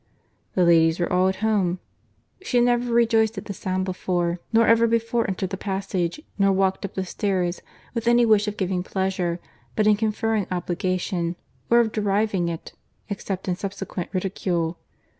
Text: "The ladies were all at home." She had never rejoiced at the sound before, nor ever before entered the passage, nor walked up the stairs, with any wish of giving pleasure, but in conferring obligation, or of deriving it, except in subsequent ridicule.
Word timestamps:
"The 0.55 0.65
ladies 0.65 0.99
were 0.99 1.13
all 1.13 1.27
at 1.27 1.35
home." 1.45 1.77
She 2.41 2.57
had 2.57 2.65
never 2.65 2.91
rejoiced 2.91 3.37
at 3.37 3.45
the 3.45 3.53
sound 3.53 3.85
before, 3.85 4.39
nor 4.51 4.65
ever 4.65 4.87
before 4.87 5.27
entered 5.29 5.51
the 5.51 5.57
passage, 5.57 6.19
nor 6.39 6.51
walked 6.51 6.83
up 6.83 6.95
the 6.95 7.05
stairs, 7.05 7.61
with 7.93 8.07
any 8.07 8.25
wish 8.25 8.47
of 8.47 8.57
giving 8.57 8.81
pleasure, 8.81 9.39
but 9.75 9.85
in 9.85 9.95
conferring 9.95 10.47
obligation, 10.49 11.35
or 11.69 11.79
of 11.79 11.91
deriving 11.91 12.49
it, 12.49 12.73
except 13.09 13.47
in 13.47 13.55
subsequent 13.55 14.09
ridicule. 14.11 14.79